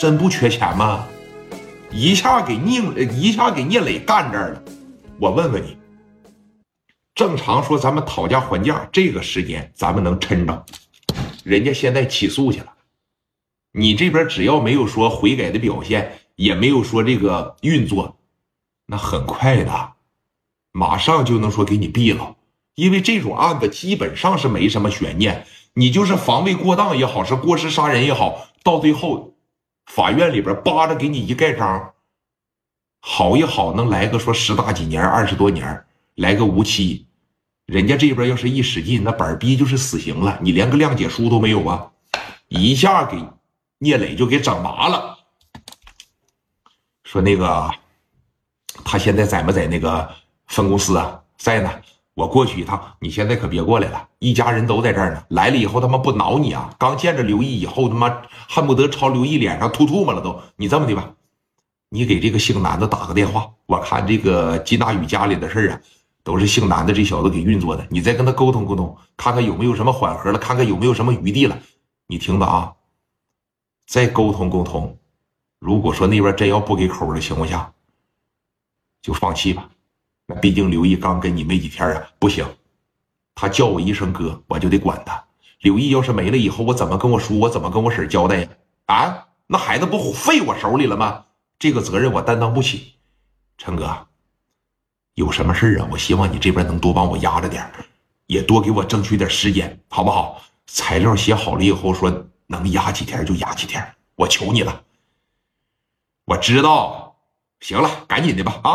[0.00, 1.06] 真不缺钱吗？
[1.90, 4.62] 一下给宁，一下给聂磊干这儿了。
[5.18, 5.76] 我问问你，
[7.14, 10.64] 正常说咱们讨价还价，这个时间咱们能抻着？
[11.44, 12.72] 人家现在起诉去了，
[13.72, 18.16] 你这边只要没有说悔改的表现，也没有说这个运作，
[18.86, 19.92] 那很快的，
[20.72, 22.36] 马上就能说给你毙了。
[22.74, 25.44] 因为这种案子基本上是没什么悬念，
[25.74, 29.34] 你就是防卫过当也好，是过失杀人也好，到最后。
[29.92, 31.94] 法院里边扒着给你一盖章，
[33.00, 37.08] 好也好，能来个说十大几年、二十多年，来个无期。
[37.66, 40.38] 人家这边要是一使劲，那板逼就是死刑了。
[40.40, 41.90] 你连个谅解书都没有啊！
[42.46, 43.20] 一下给
[43.78, 45.18] 聂磊就给整麻了。
[47.02, 47.68] 说那个
[48.84, 50.08] 他现在在没在那个
[50.46, 51.20] 分公司啊？
[51.36, 51.82] 在呢。
[52.14, 55.24] 我过去一趟，你现在可别过来了，一家人都在这儿呢。
[55.30, 56.74] 来了以后，他妈不挠你啊！
[56.78, 60.38] 刚见着刘毅以后，他妈恨不得朝刘毅脸上吐唾沫了都。
[60.56, 61.14] 你这么的吧，
[61.88, 65.80] 你给这个姓南的打个电话，我看这个金大宇家里的事啊，
[66.22, 67.86] 都是姓南的这小子给运作的。
[67.88, 71.58] 你再跟他沟通沟通，看看有没有什么缓和了，看看有没有什么余地了。
[72.08, 72.74] 你听着啊，
[73.86, 74.98] 再沟通沟通。
[75.58, 77.72] 如果说那边真要不给口的情况下，
[79.00, 79.70] 就放弃吧。
[80.40, 82.46] 毕竟刘毅刚跟你没几天啊，不行，
[83.34, 85.24] 他叫我一声哥，我就得管他。
[85.60, 88.48] 刘毅要是没了以后，我怎么跟我叔，我怎么跟我婶交代呀？
[88.86, 91.26] 啊，那孩子不废我手里了吗？
[91.58, 92.94] 这个责任我担当不起。
[93.58, 94.06] 陈哥，
[95.14, 95.88] 有什么事啊？
[95.90, 97.70] 我希望你这边能多帮我压着点
[98.26, 100.40] 也多给我争取点时间，好不好？
[100.66, 104.82] 材料写好了以后，说能压几天就压几天，我求你了。
[106.24, 107.16] 我知道，
[107.60, 108.70] 行了，赶紧的吧，啊，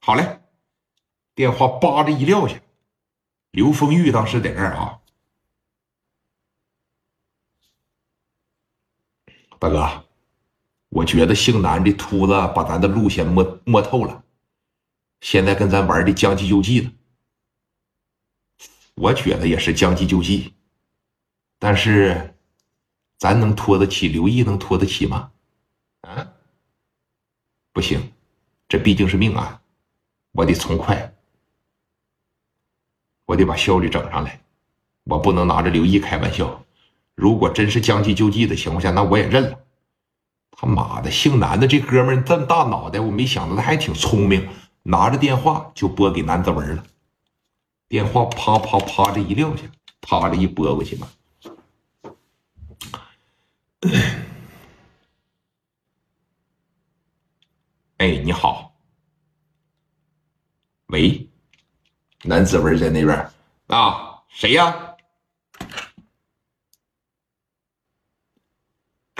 [0.00, 0.40] 好嘞。
[1.36, 2.58] 电话叭的一撂下，
[3.50, 5.00] 刘丰玉当时在那儿啊，
[9.58, 10.06] 大哥，
[10.88, 14.24] 我觉得姓南的秃子把咱的路线摸摸透了，
[15.20, 16.90] 现在跟咱玩的将计就计了。
[18.94, 20.54] 我觉得也是将计就计，
[21.58, 22.34] 但是
[23.18, 24.42] 咱能拖得起刘毅？
[24.42, 25.30] 能拖得起吗？
[26.00, 26.32] 啊，
[27.74, 28.10] 不行，
[28.66, 29.60] 这毕竟是命案，
[30.32, 31.12] 我得从快。
[33.26, 34.40] 我得把效率整上来，
[35.04, 36.64] 我不能拿着刘毅开玩笑。
[37.14, 39.58] 如果真是将计就计的情况下，那我也认了。
[40.52, 44.48] 他妈的，姓南的这哥们这么大脑袋，我没想到他还挺聪明。
[44.84, 46.84] 拿着电话就拨给南子文了，
[47.88, 49.64] 电话啪啪啪的一撂下，
[50.00, 51.08] 啪的一拨过去嘛。
[57.96, 58.74] 哎，你好，
[60.86, 61.28] 喂。
[62.28, 63.30] 南子文在那边
[63.68, 64.20] 啊？
[64.28, 64.96] 谁呀？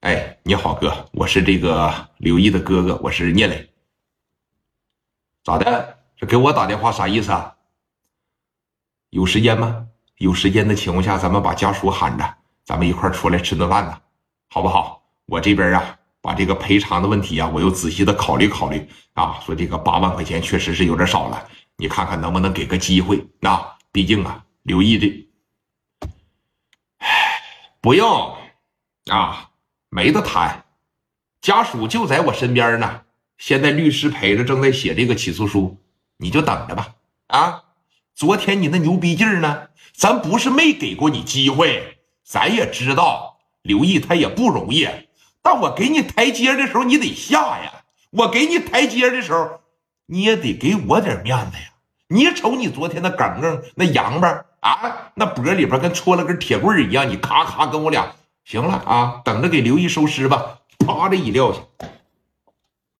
[0.00, 3.72] 哎，你好，哥，我是这个刘毅的哥哥，我是聂磊。
[5.42, 5.98] 咋的？
[6.14, 7.56] 这给我打电话啥意思啊？
[9.08, 9.88] 有时间吗？
[10.18, 13.98] 有时间的情况下，咱们把家属喊着，咱们一块儿出来吃顿饭呢，
[14.48, 15.02] 好不好？
[15.24, 15.98] 我这边啊。
[16.26, 23.76] 把这个赔偿的问题啊，我又仔细的考虑考虑啊，说这个八万块钱确实是有点少了，你看看能不能给个机会啊？
[23.92, 25.28] 毕竟啊，刘毅这，
[26.98, 27.06] 唉，
[27.80, 28.36] 不用
[29.08, 29.50] 啊，
[29.88, 30.64] 没得谈，
[31.40, 33.02] 家属就在我身边呢，
[33.38, 35.80] 现在律师陪着，正在写这个起诉书，
[36.16, 36.96] 你就等着吧。
[37.28, 37.62] 啊，
[38.16, 39.68] 昨天你那牛逼劲儿呢？
[39.92, 44.88] 咱不是没给过你机会，咱也知道刘毅他也不容易。
[45.46, 47.72] 但我给你台阶的时候，你得下呀！
[48.10, 49.60] 我给你台阶的时候，
[50.06, 51.70] 你也得给我点面子呀！
[52.08, 58.12] 你瞅你昨天那梗梗那洋巴啊，那脖里边跟戳了根铁棍一样，你咔咔跟我俩
[58.44, 59.20] 行了啊！
[59.24, 60.58] 等着给刘毅收尸吧！
[60.84, 61.60] 啪的一撂下。